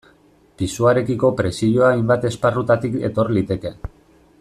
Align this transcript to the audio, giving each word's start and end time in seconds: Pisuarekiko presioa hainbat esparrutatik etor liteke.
Pisuarekiko 0.61 1.31
presioa 1.43 1.91
hainbat 1.95 2.27
esparrutatik 2.31 2.99
etor 3.11 3.31
liteke. 3.39 3.77